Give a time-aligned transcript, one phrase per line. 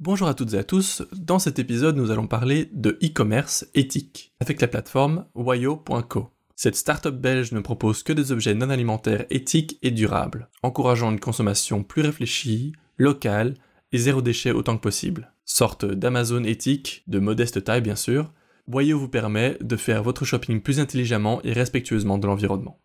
[0.00, 4.32] Bonjour à toutes et à tous, dans cet épisode nous allons parler de e-commerce éthique
[4.38, 6.30] avec la plateforme Wayo.co.
[6.54, 11.18] Cette start-up belge ne propose que des objets non alimentaires éthiques et durables, encourageant une
[11.18, 13.54] consommation plus réfléchie, locale
[13.90, 15.32] et zéro déchet autant que possible.
[15.44, 18.32] Sorte d'Amazon éthique, de modeste taille bien sûr,
[18.68, 22.78] Wayo vous permet de faire votre shopping plus intelligemment et respectueusement de l'environnement.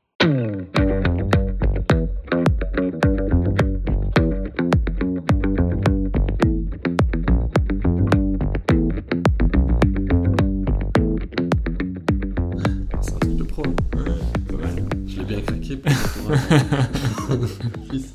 [17.90, 18.14] Fils.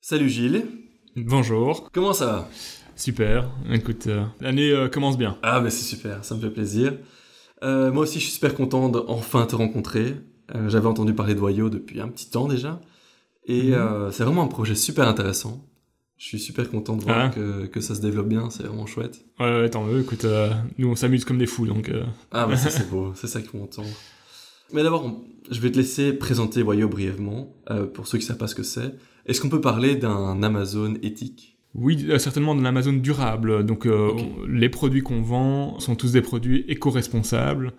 [0.00, 0.64] Salut Gilles,
[1.16, 2.48] Bonjour, comment ça va?
[2.94, 3.50] Super.
[3.72, 5.36] Écoute, euh, l'année euh, commence bien.
[5.42, 6.94] Ah bah c'est super, ça me fait plaisir.
[7.64, 10.16] Euh, moi aussi je suis super content d'enfin te rencontrer.
[10.68, 12.80] J'avais entendu parler de Wayo depuis un petit temps déjà.
[13.46, 14.10] Et Mhm.
[14.12, 15.64] c'est vraiment un projet super intéressant.
[16.16, 17.28] Je suis super content de voir Ah.
[17.28, 19.24] que, que ça se développe bien, c'est vraiment chouette.
[19.38, 20.00] Ouais, ouais, tant mieux.
[20.00, 20.24] Écoute,
[20.78, 21.90] nous on s'amuse comme des fous, donc.
[22.32, 23.88] Ah bah ça c'est beau, c'est ça qu'il faut entendre.
[24.72, 28.36] Mais d'abord, on- je vais te laisser présenter Wayo brièvement, euh, pour ceux qui savent
[28.38, 28.94] pas ce que c'est.
[29.26, 31.56] Est-ce qu'on peut parler d'un Amazon éthique?
[31.74, 33.64] Oui, euh, certainement de l'Amazon durable.
[33.64, 37.72] Donc, euh, on- les produits qu'on vend sont tous des produits éco-responsables.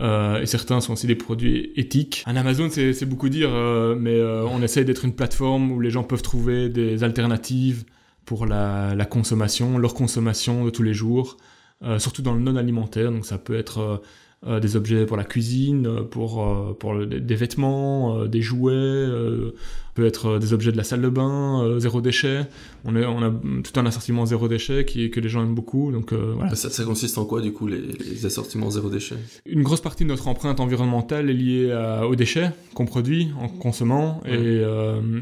[0.00, 2.24] euh, et certains sont aussi des produits éthiques.
[2.26, 5.90] Un Amazon, c'est beaucoup dire, euh, mais euh, on essaye d'être une plateforme où les
[5.90, 7.84] gens peuvent trouver des alternatives
[8.24, 11.36] pour la, la consommation, leur consommation de tous les jours,
[11.98, 13.12] surtout dans le non alimentaire.
[13.12, 14.02] Donc, ça peut être
[14.46, 18.42] euh, des objets pour la cuisine, euh, pour, euh, pour le- des, vêtements, euh, des
[18.42, 19.08] jouets,
[19.94, 22.40] peut être des objets de la salle de bain, zéro déchet.
[22.84, 25.92] On, est, on a tout un assortiment zéro déchet qui, que les gens aiment beaucoup.
[25.92, 26.54] Donc voilà.
[26.56, 29.14] ça, ça consiste en quoi du coup les, les assortiments zéro déchet?
[29.46, 33.46] Une grosse partie de notre empreinte environnementale est liée à- aux déchets qu'on produit en
[33.48, 34.20] consommant.
[34.24, 34.36] Ouais.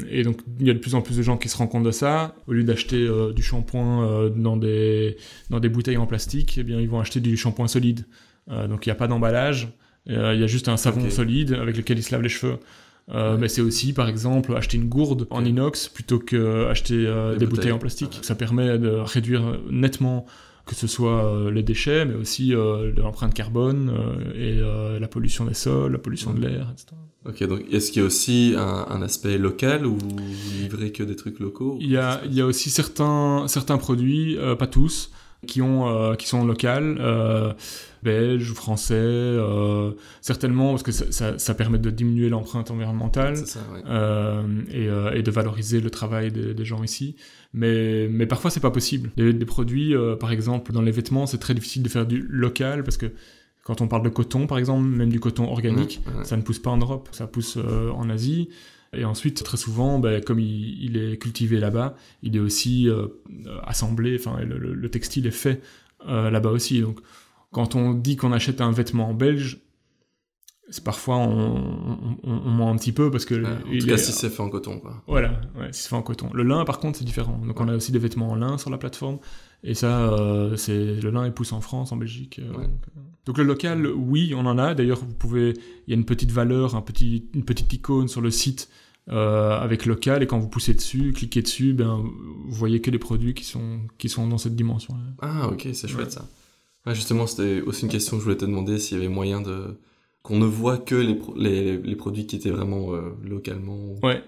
[0.09, 1.69] Et, et donc il y a de plus en plus de gens qui se rendent
[1.69, 2.33] compte de ça.
[2.47, 5.17] Au lieu d'acheter du shampoing dans, des,
[5.51, 8.05] dans des bouteilles en plastique, eh bien, ils vont acheter du shampoing solide.
[8.51, 9.69] Euh, donc il n'y a pas d'emballage.
[10.09, 12.57] Euh, Il y a juste un savon solide avec lequel ils se lavent les cheveux.
[13.13, 13.37] Euh, Ouais.
[13.37, 17.39] Mais c'est aussi, par exemple, acheter une gourde en inox plutôt que acheter euh, Des
[17.39, 17.49] des, bouteilles.
[17.57, 18.13] bouteilles en plastique.
[18.13, 18.23] Ouais.
[18.25, 20.25] Ça permet de réduire nettement
[20.65, 22.53] que ce soit euh, les déchets, mais aussi
[22.95, 23.91] l'empreinte carbone
[24.35, 24.59] et
[24.99, 26.95] la pollution des sols, la pollution de l'air, etc.
[27.25, 30.17] Ok, donc est-ce qu'il y a aussi un, un aspect local ou vous
[30.61, 34.37] livrez que des trucs locaux Il y a, il y a aussi certains, certains produits,
[34.57, 35.11] pas tous,
[35.47, 37.53] qui, ont, euh, qui sont locaux, euh,
[38.01, 43.37] belges ou français, euh, certainement parce que ça, ça, ça permet de diminuer l'empreinte environnementale.
[43.37, 47.15] Ça, euh, et, et de valoriser le travail des, des gens ici.
[47.53, 49.11] Mais, mais parfois, c'est pas possible.
[49.15, 52.83] Des, des produits, par exemple, dans les vêtements, c'est très difficile de faire du local
[52.83, 53.11] parce que
[53.63, 56.25] quand on parle de coton, par exemple, même du coton organique, Ouais, ouais.
[56.25, 58.49] ça ne pousse pas en Europe, ça pousse en Asie.
[58.93, 63.07] Et ensuite, très souvent, ben, comme il, il est cultivé là-bas, il est aussi euh,
[63.47, 65.61] euh, assemblé, enfin, le, le- le textile est fait
[66.07, 66.81] euh, là-bas aussi.
[66.81, 66.99] Donc,
[67.51, 69.59] quand on dit qu'on achète un vêtement en belge,
[70.69, 73.81] c'est parfois on, on, on- on ment un petit peu parce que Ouais, en il
[73.81, 75.03] tout cas, est- si c'est fait en coton, quoi.
[75.07, 76.29] voilà, ouais, si c'est fait en coton.
[76.33, 77.37] Le lin, par contre, c'est différent.
[77.45, 79.19] Donc, on a aussi des vêtements en lin sur la plateforme.
[79.65, 82.39] Et ça, euh, c'est le lin est poussé en France, en Belgique.
[82.39, 82.69] euh, donc.
[83.25, 84.73] Donc, le local, oui, on en a.
[84.73, 85.53] D'ailleurs, vous pouvez.
[85.87, 88.69] Il y a une petite valeur, un petit, une petite icône sur le site
[89.09, 90.23] euh, avec local.
[90.23, 93.79] Et quand vous poussez dessus, cliquez dessus, ben, vous voyez que les produits qui sont,
[93.97, 95.03] qui sont dans cette dimension-là.
[95.21, 96.11] Ah, ok, c'est chouette Ouais.
[96.11, 96.27] ça.
[96.85, 99.39] Ouais, justement, c'était aussi une question que je voulais te demander s'il y avait moyen
[99.41, 99.77] de.
[100.21, 103.95] qu'on ne voit que les, pro- les, les produits qui étaient vraiment euh, localement.
[104.03, 104.21] Ouais,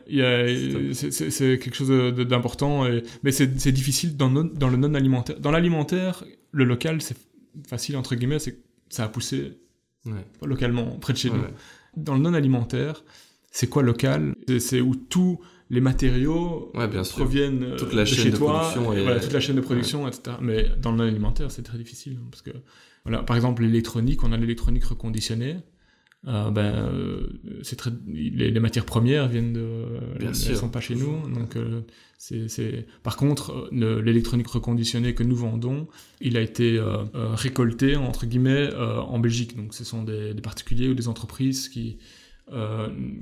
[0.93, 1.89] C'est quelque chose
[2.25, 2.85] d'important,
[3.23, 5.39] mais c'est difficile dans, non- dans le non alimentaire.
[5.39, 7.17] Dans l'alimentaire, le local, c'est
[7.67, 9.53] facile entre guillemets, c'est que ça a poussé
[10.05, 10.23] Ouais.
[10.45, 11.41] localement près de chez nous.
[11.97, 13.03] Dans le non alimentaire,
[13.57, 14.35] c'est quoi local?
[14.59, 15.39] C'est- où tous
[15.69, 17.15] les matériaux Ouais, bien sûr.
[17.17, 19.39] proviennent euh, Toute la de chaîne chez de toi, production et est- voilà, toute la
[19.39, 20.35] chaîne de production, etc.
[20.41, 22.51] Mais dans le non alimentaire, c'est très difficile hein, parce que
[23.05, 25.55] voilà, par exemple l'électronique, on a l'électronique reconditionnée.
[26.27, 27.27] Euh, ben, euh,
[27.61, 29.67] c'est très, les, les matières premières viennent de,
[30.19, 31.81] Bien elles sont pas chez nous, donc euh,
[32.17, 32.87] c'est.
[33.03, 35.87] Par contre, le- l'électronique reconditionnée que nous vendons,
[36.21, 36.79] il a été
[37.13, 39.55] récolté entre guillemets en Belgique.
[39.55, 41.97] Donc, ce sont des, des particuliers ou des entreprises qui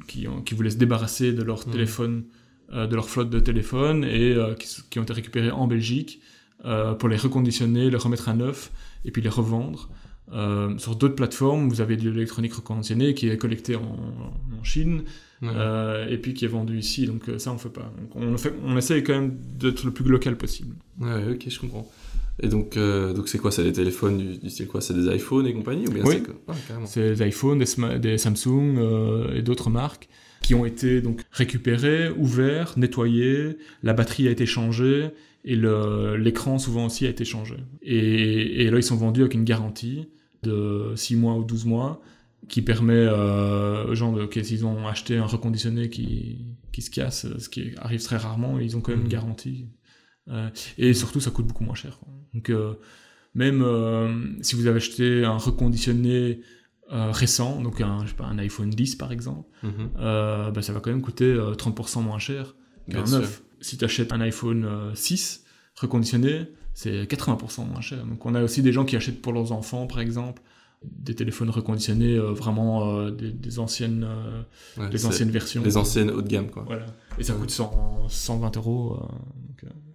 [0.07, 1.73] qui, ont- qui voulaient se débarrasser de leur Mhm.
[1.73, 2.23] téléphone,
[2.71, 6.21] euh, de leur flotte de téléphones et euh, qui, ont été récupérés en Belgique
[6.65, 8.71] euh, pour les reconditionner, les remettre à neuf
[9.05, 9.89] et puis les revendre.
[10.31, 15.03] Euh, sur d'autres plateformes, vous avez de l'électronique reconditionnée qui est collectée en, en Chine
[15.41, 15.49] Ouais.
[15.53, 17.05] euh, et puis qui est vendue ici.
[17.05, 17.91] Donc euh, ça, on fait pas.
[17.99, 20.73] Donc, on, fait, on essaye quand même d'être le plus local possible.
[21.01, 21.91] Ouais, ok, je comprends.
[22.41, 25.13] Et donc, euh, donc c'est quoi C'est des téléphones du, du style quoi C'est des
[25.15, 26.15] iPhones et compagnie ou bien Oui.
[26.15, 26.31] c'est que...
[26.47, 30.09] ah, des iPhones, des, des Samsung euh, et d'autres marques
[30.41, 35.12] qui ont été donc récupérés, ouverts, nettoyés, la batterie a été changée
[35.45, 37.56] Et l'écran, souvent aussi, a été changé.
[37.81, 40.09] Et, et, là, ils sont vendus avec une garantie
[40.41, 42.01] de 6 mois ou 12 mois
[42.50, 46.39] qui permet euh, aux gens de, s'ils ont acheté un reconditionné qui,
[46.71, 49.12] qui se casse, ce qui arrive très rarement, ils ont quand même une mhm.
[49.12, 49.65] garantie.
[50.29, 51.99] Euh, et surtout, ça coûte beaucoup moins cher.
[51.99, 52.09] Quoi.
[52.33, 52.73] Donc, euh,
[53.35, 56.41] même euh, si vous avez acheté un reconditionné
[56.89, 59.89] récent, donc un, je sais pas, un iPhone 10 par exemple, mhm.
[59.95, 62.55] bah, ça va quand même coûter 30% moins cher
[62.91, 63.41] qu'un neuf.
[63.61, 65.43] Si tu achètes un iPhone 6
[65.75, 68.05] reconditionné, c'est 80% moins cher.
[68.05, 70.43] Donc on a aussi des gens qui achètent pour leurs enfants par exemple
[70.83, 74.07] des téléphones reconditionnés vraiment des, anciennes
[74.91, 75.62] des anciennes versions.
[75.62, 76.63] des anciennes haut de gamme quoi.
[76.65, 76.85] Voilà.
[77.19, 79.00] Et ça coûte 100, 120 euros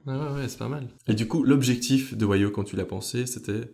[0.07, 0.89] ouais, ouais, c'est pas mal.
[1.07, 3.73] Et du coup, l'objectif de Wayo, quand tu l'as pensé, c'était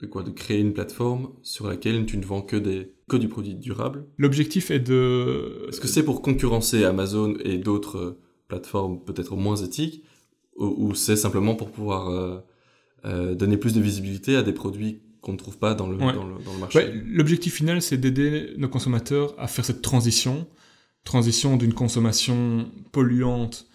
[0.00, 0.22] de quoi?
[0.22, 4.06] De créer une plateforme sur laquelle tu ne vends que, des, que du produit durable?
[4.18, 5.66] L'objectif est de...
[5.68, 10.04] Est-ce que c'est pour concurrencer Amazon et d'autres euh, plateformes peut-être moins éthiques
[10.58, 12.38] ou, c'est simplement pour pouvoir euh,
[13.06, 16.24] euh, donner plus de visibilité à des produits qu'on ne trouve pas dans le, dans
[16.24, 20.46] le, marché L'objectif final, c'est d'aider nos consommateurs à faire cette transition,
[21.04, 23.66] transition d'une consommation polluante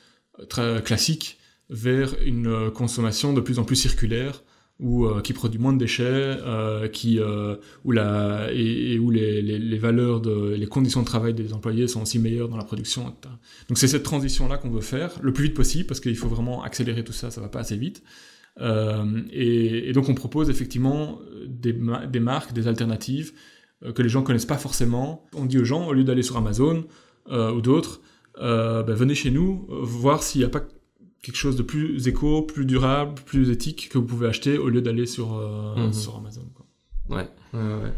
[0.49, 1.39] très classique
[1.69, 4.43] vers une euh, consommation de plus en plus circulaire
[4.79, 9.41] ou euh, qui produit moins de déchets, euh, qui euh, où la et, où les,
[9.41, 12.63] les, les, valeurs de les conditions de travail des employés sont aussi meilleures dans la
[12.63, 13.09] production.
[13.09, 13.33] Etc.
[13.69, 16.27] Donc c'est cette transition là qu'on veut faire le plus vite possible parce qu'il faut
[16.27, 18.03] vraiment accélérer tout ça, ça va pas assez vite.
[18.59, 21.73] Euh, et, et, donc on propose effectivement des,
[22.09, 23.33] des marques, des alternatives
[23.93, 25.25] que les gens connaissent pas forcément.
[25.35, 26.85] On dit aux gens au lieu d'aller sur Amazon
[27.29, 28.01] ou d'autres,
[28.39, 30.63] ben, venez chez nous voir s'il n'y a pas
[31.21, 34.81] quelque chose de plus éco, plus durable, plus éthique que vous pouvez acheter au lieu
[34.81, 35.93] d'aller sur, euh, mhm.
[35.93, 36.45] sur Amazon.
[36.55, 36.65] Quoi.
[37.09, 37.93] Ouais, ouais, ouais.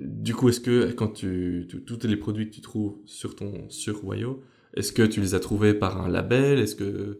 [0.00, 4.04] Du coup, est-ce que quand tu, tous les produits que tu trouves sur ton sur
[4.04, 4.42] Wayo,
[4.74, 6.58] est-ce que tu les as trouvés par un label?
[6.58, 7.18] Est-ce que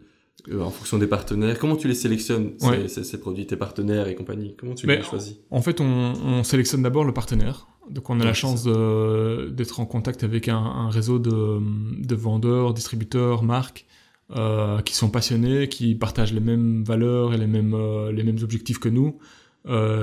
[0.49, 2.53] euh, en fonction des partenaires, comment tu les sélectionnes
[2.89, 4.55] ces, ces, produits, tes partenaires et compagnie?
[4.59, 5.37] Comment tu les choisis?
[5.51, 7.67] En fait, on, on sélectionne d'abord le partenaire.
[7.91, 11.61] Donc, on a la chance d'être en contact avec un, un réseau de,
[12.03, 13.87] de vendeurs, distributeurs, marques
[14.35, 18.39] euh, qui sont passionnés, qui partagent les mêmes valeurs et les mêmes, euh, les mêmes
[18.43, 19.19] objectifs que nous,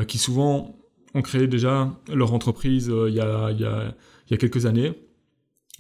[0.07, 0.75] qui souvent
[1.13, 3.95] ont créé déjà leur entreprise il y, a, y, a,
[4.29, 4.94] y a quelques années,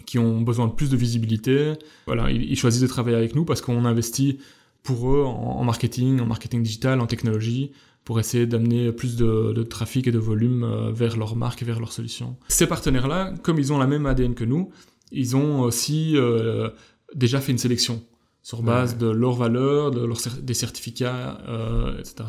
[0.05, 1.73] qui ont besoin de plus de visibilité.
[2.05, 4.39] Voilà, ils, ils choisissent de travailler avec nous parce qu'on investit
[4.83, 7.71] pour eux en, en, marketing, en marketing digital, en technologie,
[8.03, 11.65] pour essayer d'amener plus de, de, trafic et de volume euh, vers leur marque et
[11.65, 12.35] vers leurs solutions.
[12.49, 14.71] Ces partenaires-là, comme ils ont la même ADN que nous,
[15.11, 16.69] ils ont aussi euh,
[17.15, 18.03] déjà fait une sélection
[18.41, 22.25] sur base de leurs valeurs, de leurs des certificats, euh, etc.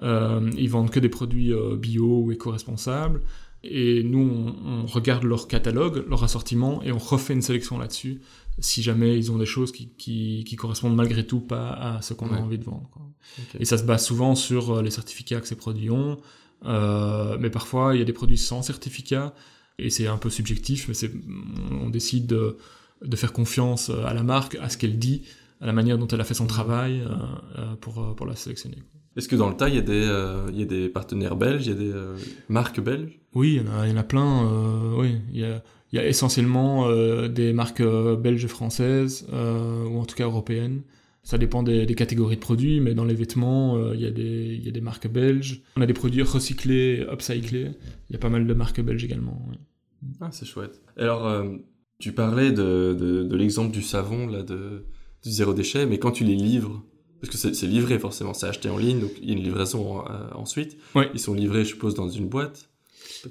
[0.00, 3.20] Ils vendent que des produits bio ou éco-responsables.
[3.64, 8.20] Et nous, on, on, regarde leur catalogue, leur assortiment, et on refait une sélection là-dessus,
[8.58, 12.14] si jamais ils ont des choses qui, qui, qui correspondent malgré tout pas à ce
[12.14, 12.88] qu'on a envie de vendre.
[12.92, 13.02] Quoi.
[13.48, 13.62] Okay.
[13.62, 16.18] Et ça se base souvent sur euh, les certificats que ces produits ont,
[16.66, 19.34] euh, mais parfois il y a des produits sans certificat,
[19.78, 21.10] et c'est un peu subjectif, mais
[21.82, 22.58] on décide de
[23.04, 25.22] de faire confiance euh, à la marque, à ce qu'elle dit,
[25.60, 27.08] à la manière dont elle a fait son travail euh,
[27.58, 28.78] euh, pour, pour la sélectionner.
[29.16, 31.36] Est-ce que dans le tas, il y, a des, euh, il y a des partenaires
[31.36, 32.16] belges, il y a des euh,
[32.48, 33.20] marques belges?
[33.34, 34.46] Oui, il y, en a, il y en a plein.
[34.46, 35.62] Euh, oui, il y a,
[35.92, 36.88] il y a essentiellement
[37.28, 40.82] des marques belges et françaises, ou en tout cas européennes.
[41.22, 44.56] Ça dépend des, des, catégories de produits, mais dans les vêtements, il, y a des,
[44.58, 45.62] il y a des marques belges.
[45.76, 47.70] On a des produits recyclés, upcyclés.
[48.10, 49.40] Il y a pas mal de marques belges également.
[49.48, 49.56] Oui.
[50.20, 50.82] Ah, c'est chouette.
[50.96, 51.44] Alors,
[52.00, 54.84] tu parlais de, de, de l'exemple du savon, là, de,
[55.22, 56.84] du zéro déchet, mais quand tu les livres,
[57.24, 60.00] parce que c'est livré forcément, c'est acheté en ligne, donc il y a une livraison
[60.00, 60.76] euh, ensuite.
[60.94, 61.10] Ouais.
[61.14, 62.68] Ils sont livrés, je suppose, dans une boîte,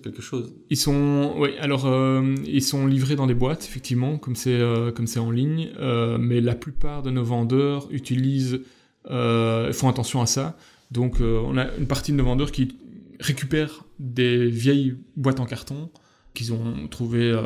[0.02, 0.54] quelque chose.
[0.70, 4.92] Ils sont, oui, alors euh, ils sont livrés dans des boîtes, effectivement, comme c'est euh,
[4.92, 8.62] comme c'est en ligne, euh, mais la plupart de nos vendeurs utilisent,
[9.06, 10.58] font attention à ça.
[10.92, 12.78] Donc on a une partie de nos vendeurs qui
[13.20, 15.90] récupèrent des vieilles boîtes en carton
[16.34, 17.38] qu'ils ont trouvées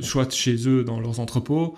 [0.00, 1.76] soit chez eux dans leurs entrepôts,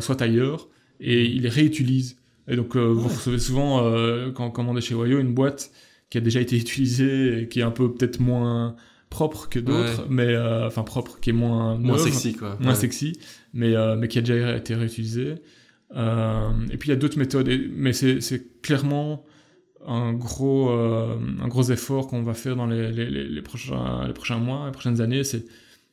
[0.00, 0.68] soit ailleurs,
[1.00, 2.19] et ils les réutilisent.
[2.48, 5.70] Et donc euh, vous recevez souvent, euh, quand vous commandez chez Wayo, une boîte
[6.08, 8.76] qui a déjà été utilisée et qui est un peu peut-être moins
[9.08, 10.08] propre que d'autres, ouais.
[10.08, 12.78] mais euh, enfin propre, qui est moins moins neuve, sexy quoi, moins ouais.
[12.78, 13.18] sexy,
[13.52, 15.36] mais mais qui a déjà été réutilisée.
[15.92, 19.24] Et puis il y a d'autres méthodes, et, mais c'est c'est clairement
[19.86, 24.38] un gros un gros effort qu'on va faire dans les, les, les, prochains les prochains
[24.38, 25.44] mois, les prochaines années, c'est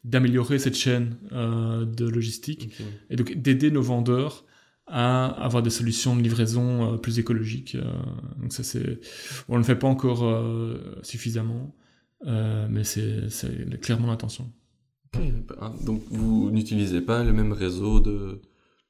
[0.04, 2.90] d'améliorer cette chaîne de logistique okay.
[3.12, 4.46] et donc d'aider nos vendeurs
[4.88, 7.76] à avoir des solutions de livraison euh, plus écologiques.
[7.76, 7.84] Euh,
[8.42, 9.00] donc ça c'est,
[9.50, 11.76] on ne le fait pas encore euh, suffisamment,
[12.26, 13.28] euh, mais c'est
[13.82, 14.52] clairement l'intention.
[15.86, 18.42] Donc vous n'utilisez pas le même réseau de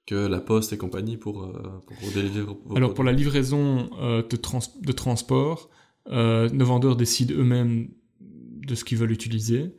[0.08, 1.54] que la Poste et compagnie pour,
[1.86, 5.70] pour délivrer vos Alors pour la livraison euh, de, trans de transport,
[6.10, 7.90] euh, nos vendeurs décident eux-mêmes
[8.22, 9.76] de ce qu'ils veulent utiliser.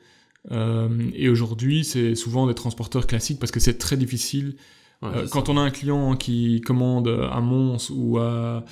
[0.51, 4.57] Euh, et aujourd'hui, c'est souvent des transporteurs classiques parce que c'est très difficile.
[5.03, 5.53] Ouais, Euh, quand ça.
[5.53, 8.65] on a un client qui commande à Mons ou à,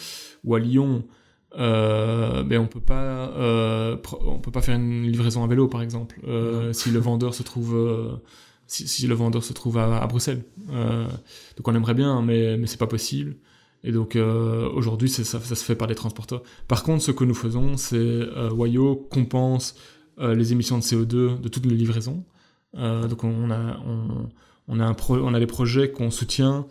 [0.45, 1.04] ou à Lyon,
[1.59, 5.83] euh, ben on peut pas euh, on peut pas faire une livraison à vélo par
[5.83, 6.21] exemple.
[6.26, 7.75] Euh, si le vendeur se trouve
[8.66, 10.45] si, si le vendeur se trouve à, à Bruxelles.
[10.68, 13.37] Donc on aimerait bien mais mais c'est pas possible.
[13.85, 16.42] Et donc aujourd'hui ça, ça se fait par des transporteurs.
[16.68, 19.76] Par contre ce que nous faisons c'est Wayo compense
[20.18, 22.25] les émissions de CO2 de toutes les livraisons.
[22.75, 24.28] Donc on a on,
[24.68, 26.66] on a un pro- on a des projets qu'on soutient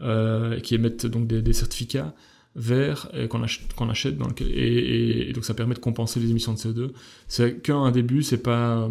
[0.00, 2.14] euh, qui émettent donc des, des certificats
[2.56, 6.30] verts et qu'on achète, dans lequel, et, et- et donc ça permet de compenser les
[6.30, 6.90] émissions de CO2.
[7.28, 8.88] C'est qu'un début, c'est pas.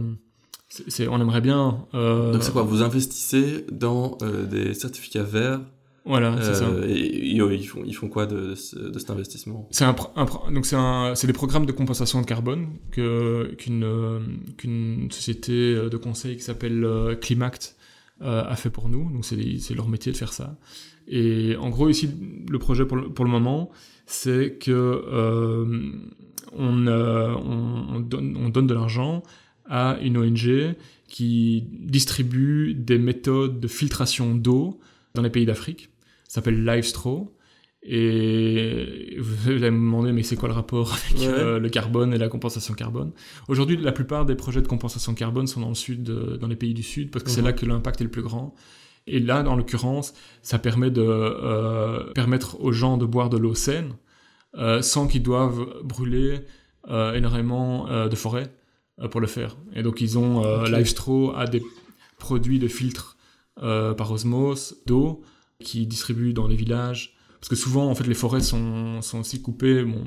[1.09, 1.85] on aimerait bien.
[1.93, 5.61] euh, Donc c'est quoi Vous investissez dans euh, des certificats verts
[6.05, 6.69] Voilà, c'est ça.
[6.87, 9.67] et, et, ils, font, ils font quoi de, de, ce- de cet investissement?
[9.71, 9.95] C'est un,
[10.53, 13.85] donc c'est des programmes de compensation de carbone que qu'une
[14.57, 17.75] qu'une société de conseil qui s'appelle Climact
[18.21, 19.11] euh, a fait pour nous.
[19.11, 20.57] Donc c'est leur métier de faire ça.
[21.07, 22.09] Et en gros ici
[22.49, 23.71] le projet pour le, pour le moment
[24.05, 25.91] c'est que euh,
[26.53, 29.23] on, euh, on, on donne on donne de l'argent
[29.65, 30.75] à une ONG
[31.07, 34.79] qui distribue des méthodes de filtration d'eau
[35.13, 35.89] dans les pays d'Afrique.
[36.27, 37.31] Ça s'appelle LiveStraw.
[37.83, 41.27] Et vous allez me demander, mais c'est quoi le rapport avec Ouais.
[41.27, 43.11] euh, le carbone et la compensation carbone?
[43.47, 46.55] Aujourd'hui, la plupart des projets de compensation carbone sont dans le sud, de- dans les
[46.57, 47.47] pays du sud, parce que c'est Mhm.
[47.47, 48.53] là que l'impact est le plus grand.
[49.07, 53.55] Et là, dans l'occurrence, ça permet de euh, permettre aux gens de boire de l'eau
[53.55, 53.93] saine
[54.55, 56.41] euh, sans qu'ils doivent brûler
[56.89, 58.51] euh, énormément euh, de forêt
[59.01, 59.57] euh, pour le faire.
[59.73, 60.69] Et donc, ils ont euh, Ok.
[60.69, 61.61] LiveStraw a des
[62.17, 63.17] produits de filtre
[63.63, 65.21] euh, par osmose d'eau
[65.63, 67.15] qui distribuent dans les villages.
[67.39, 70.03] Parce que souvent, en fait, les forêts sont, sont aussi coupées, bon,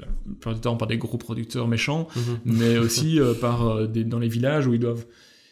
[0.00, 2.06] la plupart du temps par des gros producteurs méchants,
[2.44, 5.04] mais aussi euh, par euh, des, dans les villages où ils doivent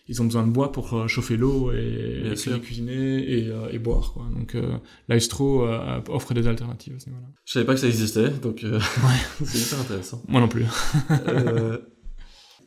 [0.09, 2.61] ils ont besoin de bois pour euh, chauffer l'eau et, Bien et sûr.
[2.61, 4.25] cuisiner et, euh, et boire quoi.
[4.33, 4.76] Donc euh,
[5.09, 5.66] Lifestro
[6.09, 7.26] offre des alternatives à ce niveau-là.
[7.45, 8.64] Je savais pas que ça existait, donc
[9.45, 10.23] c'est hyper intéressant.
[10.28, 10.64] Moi non plus.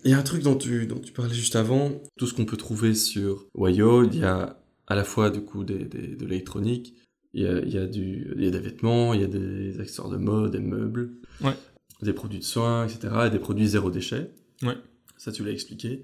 [0.06, 2.46] Il y a un truc dont tu, dont tu parlais juste avant, tout ce qu'on
[2.46, 6.26] peut trouver sur Wayo, il y a à la fois du coup des, des- de
[6.26, 6.94] l'électronique,
[7.34, 9.28] il y a, il y, a du, il y a des vêtements, il y a
[9.28, 11.54] des accessoires de mode, des meubles, Ouais.
[12.02, 13.14] des produits de soins, etc.
[13.28, 14.32] et des produits zéro déchet.
[14.64, 14.76] Ouais.
[15.18, 16.04] Ça, tu l'as expliqué.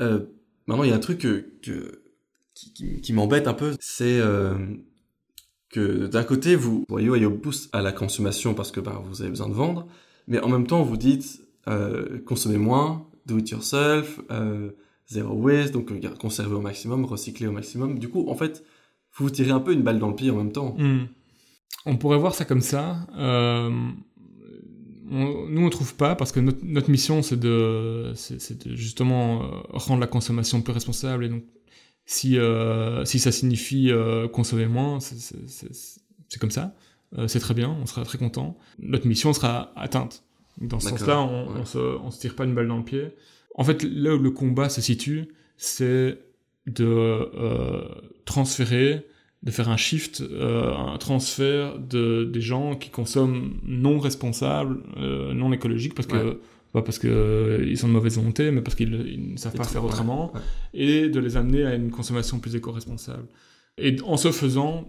[0.00, 0.20] Euh,
[0.66, 2.02] maintenant, il y a un truc que, que-
[2.54, 4.54] qui, qui- qui m'embête un peu, c'est euh,
[5.70, 9.30] que d'un côté, vous, Wayo, Wayo pousse à la consommation parce que bah, vous avez
[9.30, 9.86] besoin de vendre,
[10.28, 14.70] mais en même temps, vous dites euh, consommez moins, do it yourself, euh,
[15.08, 17.98] zéro waste, donc conserver au maximum, recycler au maximum.
[17.98, 18.64] Du coup, en fait,
[19.16, 20.74] vous vous tirez un peu une balle dans le pied en même temps.
[20.78, 21.06] Hmm.
[21.86, 23.06] On pourrait voir ça comme ça.
[23.16, 23.70] Euh,
[25.10, 29.42] on- nous, on trouve pas parce que notre, notre mission, c'est de, c'est, de justement
[29.42, 31.24] euh, rendre la consommation plus responsable.
[31.26, 31.44] Et donc,
[32.06, 36.74] si, euh, si ça signifie euh, consommer moins, c'est, comme ça.
[37.28, 38.58] C'est très bien, on sera très content.
[38.80, 40.24] Notre mission sera atteinte.
[40.60, 41.60] Dans ce sens-là, on, ouais.
[41.60, 43.12] on se, on se tire pas une balle dans le pied.
[43.54, 46.18] En fait, là où le combat se situe, c'est
[46.66, 47.82] de euh,
[48.24, 49.06] transférer,
[49.42, 55.34] de faire un shift, euh, un transfert de, des gens qui consomment non responsables, euh,
[55.34, 56.38] non écologiques, parce que Ouais.
[56.72, 59.64] pas parce que ils sont de mauvaise volonté, mais parce qu'ils ils ne savent pas
[59.64, 60.40] faire autrement, ouais.
[60.72, 63.26] et de les amener à une consommation plus éco-responsable.
[63.78, 64.88] Et en ce faisant,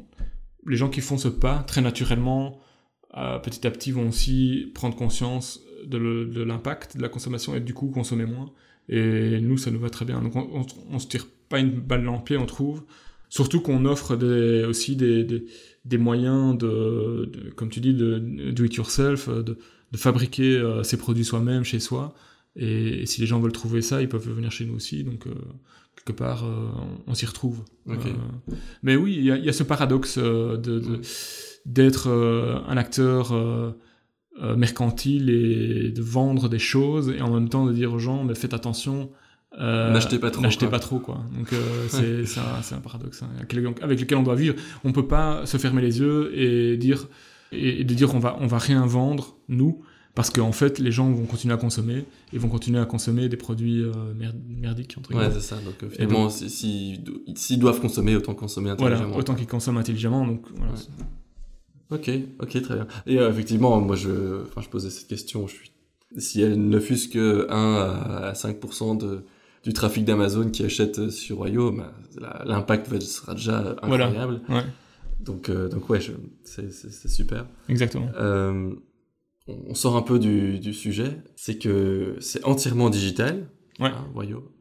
[0.65, 2.59] les gens qui font ce pas, très naturellement,
[3.43, 7.59] petit à petit, vont aussi prendre conscience de le- de l'impact de la consommation et
[7.59, 8.51] du coup consommer moins.
[8.87, 10.21] Et nous, ça nous va très bien.
[10.21, 12.83] Donc on, on, on se tire pas une balle dans le pied, on trouve.
[13.29, 15.45] Surtout qu'on offre des, aussi des, des,
[15.83, 18.19] des moyens de, de, comme tu dis, de
[18.51, 19.57] do it yourself, de,
[19.91, 22.13] de fabriquer euh, ses produits soi-même chez soi.
[22.55, 25.03] Et, et si les gens veulent trouver ça, ils peuvent venir chez nous aussi.
[25.03, 25.33] Donc, euh,
[25.95, 26.67] quelque part, euh,
[27.07, 27.63] on, on s'y retrouve.
[27.89, 27.95] Euh,
[28.83, 31.01] mais oui, il y, y a ce paradoxe de,
[31.65, 32.07] d'être
[32.67, 33.33] un acteur
[34.41, 38.23] euh, mercantile et de vendre des choses et en même temps de dire aux gens,
[38.23, 39.09] mais faites attention.
[39.59, 41.23] euh, N'achetez pas trop, N'achetez pas trop, quoi.
[41.37, 42.39] Donc, euh, c'est, c'est,
[42.75, 43.29] un, paradoxe hein,
[43.81, 44.55] avec lequel- on doit vivre.
[44.83, 47.07] On peut pas se fermer les yeux et dire,
[47.53, 49.81] et, et de dire on va, on va rien vendre, nous,
[50.15, 53.37] parce qu'en fait, les gens vont continuer à consommer et vont continuer à consommer des
[53.37, 55.33] produits euh, mer- merdiques, entre Ouais, guillemets.
[55.35, 55.55] c'est ça.
[55.57, 56.99] Donc euh, finalement, si- si-
[57.35, 59.17] s'ils doivent consommer, autant consommer Voilà, intelligemment.
[59.19, 60.25] autant qu'ils consomment intelligemment.
[60.27, 60.73] Donc, voilà.
[60.73, 60.79] Ouais.
[61.91, 62.87] Ok, ok, très bien.
[63.05, 65.47] Et euh, effectivement, moi, je, enfin, je posais cette question.
[65.47, 65.71] Je suis,
[66.17, 67.75] si elle ne fût-ce que 1
[68.23, 69.23] à 5% de,
[69.63, 71.93] du trafic d'Amazon qui achète sur Wayo, bah,
[72.45, 74.05] l'impact sera déjà Voilà.
[74.07, 74.41] incroyable.
[74.49, 74.63] Ouais.
[75.19, 75.99] Donc, euh, donc ouais,
[76.43, 77.45] c'est super.
[77.69, 78.09] Exactement.
[78.17, 78.71] Euh,
[79.47, 81.17] on sort un peu du, du sujet.
[81.35, 83.47] C'est que c'est entièrement digital,
[83.79, 83.89] Ouais.
[83.89, 84.07] hein,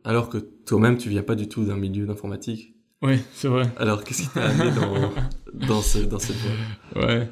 [0.04, 2.73] alors que toi-même, tu viens pas du tout d'un milieu d'informatique.
[3.04, 3.70] Ouais, c'est vrai.
[3.76, 5.12] Alors, qu'est-ce qui t'a amené dans,
[5.66, 7.02] dans, ce, dans cette voie?
[7.04, 7.28] Ouais,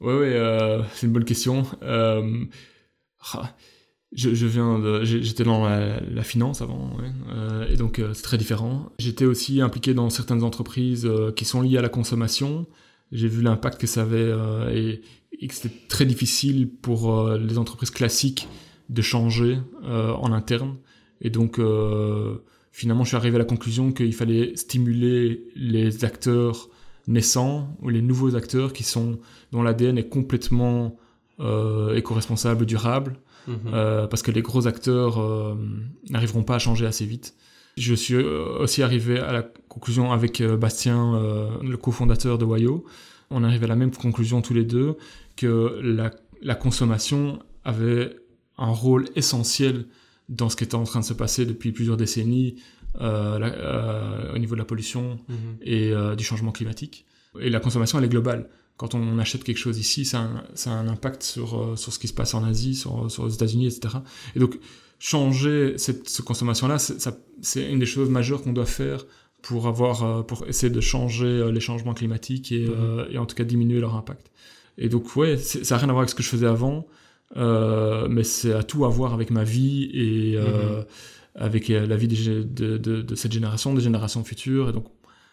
[0.00, 1.62] ouais, ouais, euh, c'est une bonne question.
[1.82, 2.44] Euh,
[3.32, 3.56] ah,
[4.12, 8.22] je, je viens de, j'étais dans la, la finance avant, ouais, euh, et donc c'est
[8.22, 8.92] très différent.
[8.98, 12.66] J'étais aussi impliqué dans certaines entreprises qui sont liées à la consommation.
[13.10, 14.30] J'ai vu l'impact que ça avait
[14.72, 15.00] et,
[15.40, 18.46] et que c'était très difficile pour les entreprises classiques
[18.90, 20.76] de changer en interne.
[21.20, 22.36] Et donc euh,
[22.74, 26.68] finalement, je suis arrivé à la conclusion qu'il fallait stimuler les acteurs
[27.06, 29.18] naissants ou les nouveaux acteurs qui sont
[29.52, 30.96] dont l'ADN est complètement
[31.40, 33.16] euh, éco-responsable, durable,
[33.46, 33.56] Mhm.
[33.74, 35.54] euh, parce que les gros acteurs euh,
[36.10, 37.34] n'arriveront pas à changer assez vite.
[37.76, 40.98] Je suis aussi arrivé à la conclusion avec Bastien,
[41.60, 42.84] le cofondateur de Wayo,
[43.30, 44.96] on arrive à la même conclusion tous les deux,
[45.36, 48.14] que la, la consommation avait
[48.58, 49.86] un rôle essentiel
[50.28, 52.56] dans ce qui était en train de se passer depuis plusieurs décennies
[53.00, 55.36] euh, la- euh, au niveau de la pollution, Mhm.
[55.62, 57.04] et euh, du changement climatique.
[57.40, 58.48] Et la consommation, elle est globale.
[58.76, 61.92] Quand on achète quelque chose ici, ça a un, ça a un impact sur, sur
[61.92, 63.96] ce qui se passe en Asie, sur, sur les États-Unis, etc.
[64.36, 64.58] Et donc,
[64.98, 69.04] changer cette, cette consommation-là, c'est une des choses majeures qu'on doit faire
[69.42, 73.44] pour, avoir, pour essayer de changer les changements climatiques et, euh, et en tout cas
[73.44, 74.30] diminuer leur impact.
[74.78, 76.86] Et donc, ouais, ça n'a rien à voir avec ce que je faisais avant,
[77.36, 80.82] euh, mais c'est à tout à voir avec ma vie et euh,
[81.34, 84.68] avec euh, la vie des de, de, de cette génération, des générations futures.
[84.68, 84.86] Et donc,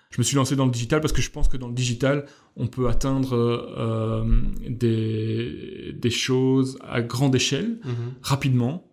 [0.10, 2.26] je me suis lancé dans le digital parce que je pense que dans le digital,
[2.58, 4.26] on peut atteindre euh,
[4.68, 8.14] des, des choses à grande échelle, Mhm.
[8.22, 8.88] rapidement,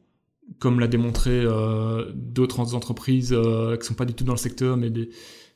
[0.61, 1.45] comme l'a démontré
[2.15, 3.37] d'autres entreprises
[3.81, 5.11] qui sont pas du tout dans le secteur, mais des,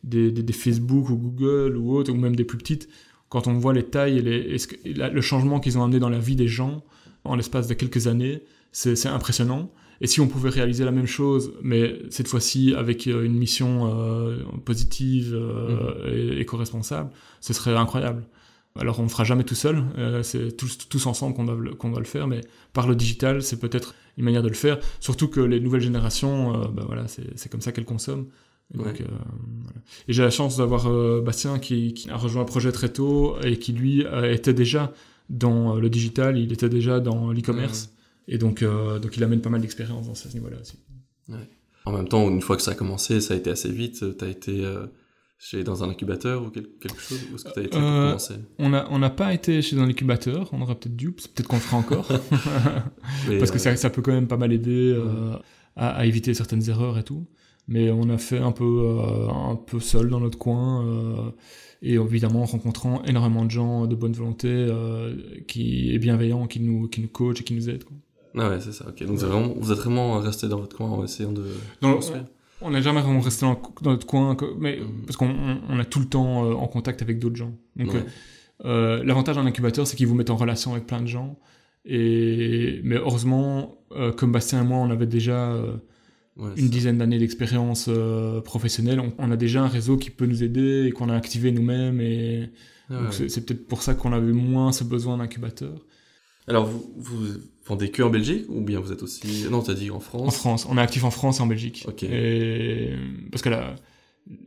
[0.05, 2.89] des, des- des Facebook ou Google ou autres, ou même des plus petites.
[3.29, 6.37] Quand on voit les tailles et, les, le changement qu'ils ont amené dans la vie
[6.37, 6.85] des gens
[7.25, 9.71] en l'espace de quelques années, c'est impressionnant.
[10.01, 13.89] Et si on pouvait réaliser la même chose, mais cette fois-ci avec euh, une mission
[13.95, 18.25] euh, positive euh, et éco-responsable, ce serait incroyable.
[18.75, 21.75] Alors on ne fera jamais tout seul, euh, c'est tous, tous ensemble qu'on doit, le-
[21.75, 22.41] qu'on doit le faire, mais
[22.73, 24.79] par le digital, c'est peut-être une manière de le faire.
[24.99, 28.27] Surtout que les nouvelles générations, ben voilà, c'est comme ça qu'elles consomment.
[28.75, 28.95] Et, donc, Ouais.
[29.07, 29.81] voilà.
[30.09, 30.89] Et j'ai la chance d'avoir
[31.23, 34.93] Bastien qui, qui a rejoint le projet très tôt et qui lui était déjà
[35.33, 37.93] dans euh, le digital, il était déjà dans l'e-commerce.
[38.29, 40.79] Et donc, euh, donc il amène pas mal d'expérience dans ce niveau-là aussi.
[41.85, 44.17] En même temps, une fois que ça a commencé, ça a été assez vite.
[44.17, 44.87] Tu as été euh,
[45.39, 47.19] chez, dans un incubateur ou quel- quelque chose?
[47.33, 48.35] Où est-ce que tu as été pour Euh, commencer?
[48.61, 51.63] On n'a on pas été chez un incubateur, on aurait peut-être dû, peut-être qu'on le
[51.63, 52.07] fera encore,
[53.39, 55.35] parce que euh, ça, ça peut quand même pas mal aider euh,
[55.75, 57.27] à, à éviter certaines erreurs et tout.
[57.69, 61.31] Mais on a fait un peu, euh, un peu seul dans notre coin, euh,
[61.81, 65.15] et évidemment en rencontrant énormément de gens de bonne volonté, euh,
[65.47, 67.85] qui est bienveillant, qui nous, qui nous coach et qui nous aide.
[67.85, 67.97] Quoi.
[68.39, 68.87] Ah ouais, c'est ça.
[68.89, 69.01] Ok.
[69.07, 71.45] Donc vous êtes vraiment, vous êtes vraiment resté dans votre coin en essayant de.
[71.81, 71.99] Dans-.
[72.65, 75.03] On n'a jamais vraiment resté dans, dans notre coin, mais, Mhm.
[75.07, 77.53] parce qu'on on- on est tout le temps en contact avec d'autres gens.
[77.77, 79.05] Donc, Ouais.
[79.05, 81.37] l'avantage d'un incubateur, c'est qu'ils vous mettent en relation avec plein de gens.
[81.85, 83.77] Et, mais heureusement,
[84.17, 85.57] comme Bastien et moi, on avait déjà
[86.37, 90.25] Ouais, une dizaine d'années d'expérience euh, professionnelle, on, on a déjà un réseau qui peut
[90.25, 92.01] nous aider et qu'on a activé nous-mêmes.
[92.01, 92.49] Et
[92.89, 93.29] Ah ouais.
[93.29, 95.85] c'est, peut-être pour ça qu'on avait moins ce besoin d'incubateur.
[96.49, 97.27] Alors vous, vous
[97.67, 99.47] vendez que en Belgique ou bien vous êtes aussi.
[99.51, 100.29] Non, t'as dit en France?
[100.29, 101.85] En France, on est actif en France et en Belgique.
[101.87, 102.03] Ok.
[102.05, 102.95] Et
[103.31, 103.75] parce que la,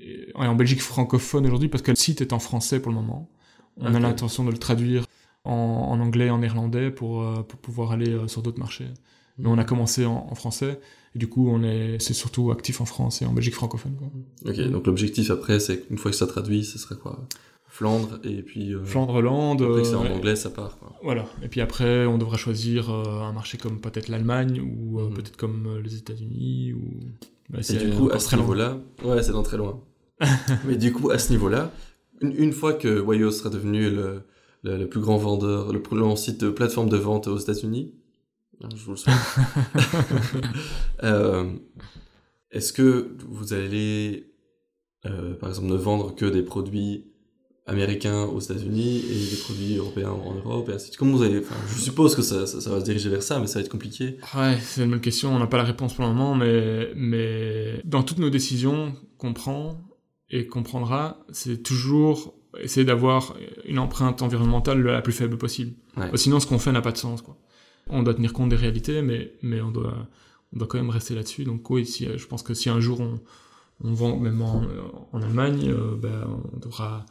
[0.02, 3.30] est en Belgique francophone aujourd'hui parce que le site est en français pour le moment.
[3.78, 5.06] On a l'intention de le traduire
[5.43, 8.88] en, en anglais, en néerlandais pour, euh, pour pouvoir aller euh, sur d'autres marchés.
[9.38, 10.80] Mais on a commencé en, en français
[11.15, 13.95] et du coup on est c'est surtout actif en France et en Belgique francophone.
[13.97, 14.51] Quoi.
[14.51, 17.25] Ok, donc l'objectif après, c'est qu'une fois que ça traduit, ce serait quoi?
[17.67, 18.73] Flandre et puis.
[18.73, 19.62] euh, Flandre, Hollande.
[19.62, 20.78] Après que c'est en euh, anglais, ça part.
[20.80, 20.93] Quoi.
[21.04, 21.25] Voilà.
[21.43, 25.13] Et puis après, on devra choisir euh, un marché comme peut-être l'Allemagne ou Mhm.
[25.13, 26.82] peut-être comme les États-Unis ou.
[27.49, 28.43] Bah, Et du coup, à ce très loin.
[28.45, 29.82] niveau-là, ouais, c'est dans très loin.
[30.65, 31.71] Mais du coup, à ce niveau-là,
[32.21, 34.21] une, une fois que Wayo sera devenu le,
[34.63, 37.93] le, le plus grand vendeur, le plus grand site de plateforme de vente aux États-Unis,
[38.62, 39.15] je vous le souhaite,
[41.04, 41.52] euh,
[42.52, 44.32] est-ce que vous allez,
[45.06, 47.06] euh, par exemple, ne vendre que des produits
[47.68, 50.98] américains aux États-Unis et des produits européens en Europe et ainsi de suite?
[50.98, 53.39] Comment vous allez, enfin, je suppose que ça, ça, ça va se diriger vers ça,
[53.39, 54.18] mais ça va être compliqué.
[54.36, 55.36] Ouais, c'est une bonne question.
[55.36, 59.34] On n'a pas la réponse pour le moment, mais, mais dans toutes nos décisions qu'on
[59.34, 59.82] prend
[60.30, 65.74] et qu'on prendra, c'est toujours essayer d'avoir une empreinte environnementale la plus faible possible.
[65.98, 66.10] Ouais.
[66.15, 67.22] Sinon, ce qu'on fait n'a pas de sens.
[67.22, 67.38] Quoi.
[67.89, 70.08] On doit tenir compte des réalités, mais, mais on, doit,
[70.54, 71.43] on doit quand même rester là-dessus.
[71.43, 73.19] Donc oui, si, je pense que si un jour on,
[73.84, 74.63] on vend même en,
[75.12, 77.06] en Allemagne, euh, ben, on devra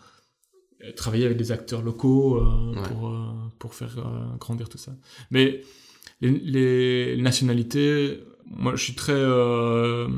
[0.96, 2.88] travailler avec des acteurs locaux euh, Ouais.
[2.88, 3.14] pour, euh,
[3.58, 4.92] pour faire euh, grandir tout ça.
[5.30, 5.62] Mais
[6.20, 6.30] les,
[7.14, 10.08] les nationalités, moi je suis très euh,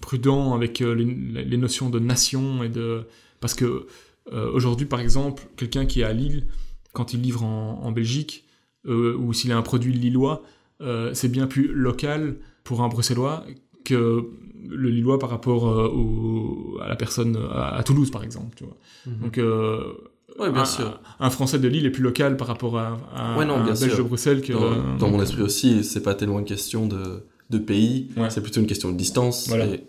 [0.00, 3.04] prudent avec euh, les, les notions de nation et de
[3.40, 3.86] parce que
[4.32, 6.46] euh, aujourd'hui par exemple quelqu'un qui est à Lille
[6.92, 8.43] quand il livre en, en Belgique euh,
[8.86, 10.42] ou s'il a un produit lillois
[10.80, 13.44] euh, c'est bien plus local pour un bruxellois
[13.84, 14.24] que
[14.68, 18.64] le lillois par rapport euh, au- à la personne à, à Toulouse par exemple tu
[18.64, 18.76] vois
[19.22, 19.92] donc euh,
[20.38, 21.00] Ouais, bien un, sûr.
[21.20, 23.64] un Français de Lille est plus local par rapport à, à- Ouais, non, à un
[23.64, 23.98] bien Belge sûr.
[24.02, 27.58] de Bruxelles que Dans, dans mon esprit aussi, c'est pas tellement une question de, de
[27.58, 28.30] pays, Ouais.
[28.30, 29.46] c'est plutôt une question de distance.
[29.48, 29.66] Voilà.
[29.66, 29.84] Et,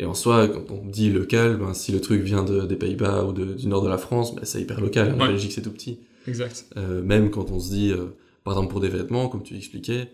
[0.00, 3.24] et en soi, quand on dit local, ben, si le truc vient de, des Pays-Bas
[3.24, 5.14] ou de- du nord de la France, ben, c'est hyper local.
[5.16, 5.28] La Ouais.
[5.32, 5.98] Belgique, c'est tout petit.
[6.28, 8.08] exact Euh, même quand on se dit, euh,
[8.46, 10.10] par exemple pour des vêtements, comme tu expliquais,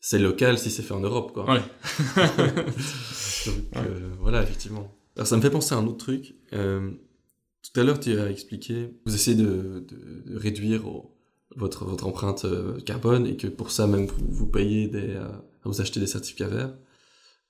[0.00, 1.44] c'est local si c'est fait en Europe, quoi.
[1.52, 1.60] ouais
[3.46, 4.90] Donc, euh, voilà, effectivement.
[5.16, 6.34] Alors ça me fait penser à un autre truc.
[6.52, 6.90] Euh,
[7.62, 11.14] tout à l'heure, tu as expliqué, vous essayez de, de- de réduire au-
[11.56, 15.28] votre, votre empreinte euh, carbone et que pour ça même vous, vous payez des, euh,
[15.64, 16.74] vous achetez des certificats verts.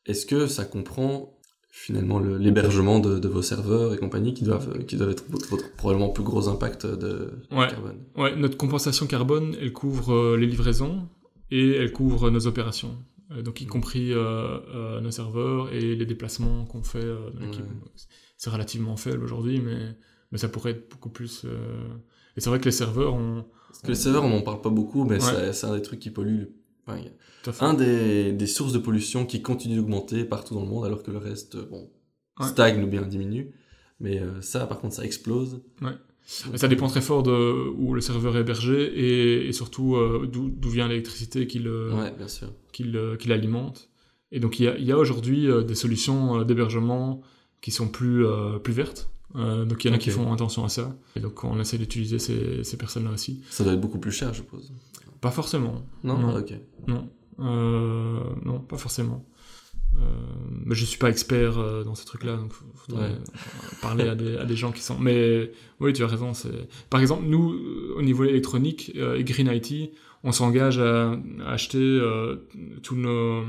[0.07, 1.38] Est-ce que ça comprend
[1.75, 5.75] finalement le- l'hébergement de, de vos serveurs et compagnie qui doivent, qui doivent être votre,
[5.75, 7.67] probablement plus gros impact de Ouais.
[7.69, 11.09] carbone Ouais, notre compensation carbone, elle couvre euh, les livraisons
[11.51, 12.95] et elle couvre nos opérations.
[13.33, 13.71] Euh, donc, y Mhm.
[13.71, 17.63] compris euh, euh, nos serveurs et les déplacements qu'on fait euh, dans l'équipe.
[17.65, 17.91] Ouais.
[18.37, 19.97] C'est relativement faible aujourd'hui, mais,
[20.31, 21.47] mais ça pourrait être beaucoup plus.
[22.37, 23.45] Et c'est vrai que les serveurs ont.
[23.69, 25.21] Parce que les serveurs, on n'en parle pas beaucoup, mais Ouais.
[25.21, 26.39] c'est- c'est un des trucs qui pollue.
[26.41, 26.53] le-
[27.47, 31.03] enfin, un des, des sources de pollution qui continue d'augmenter partout dans le monde, alors
[31.03, 31.90] que le reste, euh, bon,
[32.40, 32.47] Ouais.
[32.49, 33.53] stagne ou bien diminue.
[34.01, 35.61] Mais euh, ça, par contre, ça explose.
[36.51, 40.27] Mais Ça dépend très fort de où le serveur est hébergé et, et surtout euh,
[40.27, 42.12] d'où vient l'électricité qui le, Ouais,
[43.27, 43.90] l'alimente.
[44.31, 47.21] Et donc il y a, a aujourd'hui des solutions d'hébergement
[47.61, 49.11] qui sont plus, euh, plus vertes.
[49.35, 50.97] Euh, donc il y en a qui font attention à ça.
[51.16, 53.42] Et donc on essaie d'utiliser ces, ces personnes-là aussi.
[53.51, 54.73] Ça doit être beaucoup plus cher, je suppose.
[55.23, 55.87] Pas forcément.
[56.05, 56.35] Non, Non.
[56.37, 56.53] Ah, Ok.
[56.87, 57.09] Non.
[57.41, 59.25] Euh, non, pas forcément.
[59.99, 60.05] Euh,
[60.65, 63.15] mais je suis pas expert euh, dans ces trucs-là, donc faudrait Ouais.
[63.83, 64.99] parler à des, à des gens qui sont.
[64.99, 66.33] Mais oui, tu as raison.
[66.35, 69.93] C'est par exemple nous euh, au niveau électronique et Green IT,
[70.25, 71.13] on s'engage à,
[71.45, 72.01] à acheter
[72.83, 73.45] tous nos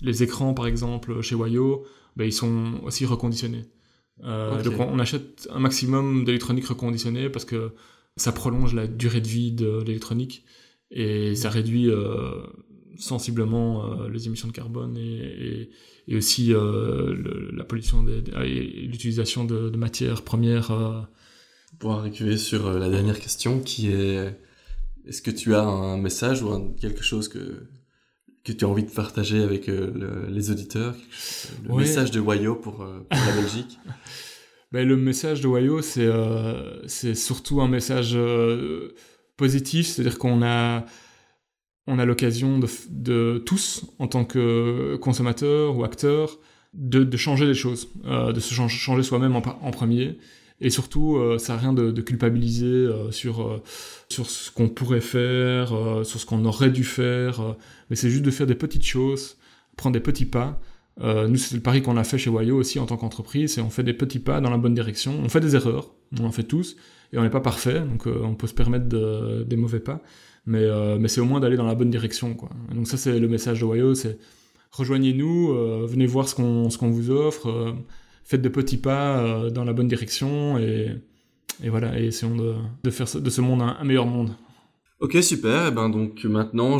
[0.00, 1.84] les écrans par exemple chez Wayo,
[2.16, 3.64] ben, ils sont aussi reconditionnés.
[4.22, 7.72] Donc on, on achète un maximum d'électronique reconditionnée parce que
[8.16, 10.44] ça prolonge la durée de vie de l'électronique
[10.90, 12.42] et ça réduit euh,
[12.98, 15.70] sensiblement euh, les émissions de carbone et, et,
[16.08, 21.08] et aussi euh, le- la pollution des, et l'utilisation de, de matières premières.
[21.78, 24.36] Pour arriver sur la dernière question, qui est
[25.06, 27.66] est-ce que tu as un message ou un- quelque chose que
[28.44, 30.94] que tu as envie de partager avec euh, le- les auditeurs?
[31.64, 31.82] Le Ouais.
[31.82, 33.78] message de Wayo pour, euh, pour la Belgique?
[34.72, 38.12] Ben, le message de Wayo, c'est euh, c'est surtout un message
[39.38, 40.84] positif, c'est-à-dire qu'on a,
[41.86, 46.38] on a l'occasion de, tous, en tant que consommateurs ou acteurs,
[46.74, 50.18] de, changer les choses, euh, de se chan- changer soi-même en, premier.
[50.60, 53.62] Et surtout, euh, ça n'a rien de, culpabiliser euh, sur,
[54.10, 55.68] sur ce qu'on pourrait faire,
[56.02, 57.56] sur ce qu'on aurait dû faire,
[57.88, 59.38] mais c'est juste de faire des petites choses,
[59.76, 60.60] prendre des petits pas.
[61.00, 63.60] Euh, nous, c'est le pari qu'on a fait chez Wayo aussi en tant qu'entreprise, c'est
[63.60, 65.14] on fait des petits pas dans la bonne direction.
[65.22, 66.76] On fait des erreurs, on en fait tous,
[67.12, 70.02] et on n'est pas parfait, donc euh, on peut se permettre de- des mauvais pas,
[70.46, 72.36] mais, euh, c'est au moins d'aller dans la bonne direction.
[72.74, 74.18] Donc ça, c'est le message de Wayo, c'est
[74.72, 75.54] rejoignez-nous,
[75.86, 77.74] venez voir ce qu'on vous offre,
[78.24, 81.00] faites des petits pas dans la bonne direction, et,
[81.68, 84.30] voilà, et essayons de, de faire de ce monde un, meilleur monde.
[85.00, 85.68] Ok, super.
[85.68, 86.78] Et ben donc maintenant,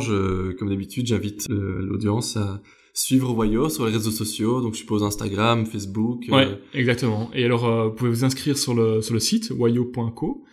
[0.59, 2.61] comme d'habitude, j'invite l'audience à
[2.99, 4.61] suivre Wayo sur les réseaux sociaux.
[4.61, 6.25] Donc je suppose Instagram, Facebook.
[6.29, 7.29] euh, Ouais, exactement.
[7.33, 10.43] Et alors, euh, vous pouvez vous inscrire sur le, sur le site wayo.co,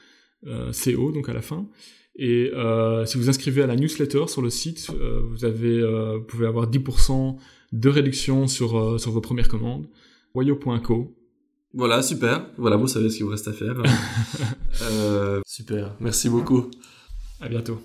[0.47, 1.67] euh, CO donc à la fin.
[2.19, 6.17] Et euh, si vous inscrivez à la newsletter sur le site, euh, vous, avez, euh,
[6.19, 7.37] vous pouvez avoir 10%
[7.73, 9.87] de réduction sur, euh, sur vos premières commandes.
[10.35, 11.13] wayo.co.
[11.75, 12.47] Voilà, super.
[12.57, 13.75] Voilà, vous savez ce qu'il vous reste à faire.
[14.83, 15.97] Euh, super.
[16.01, 16.71] Merci beaucoup.
[17.41, 17.79] À bientôt.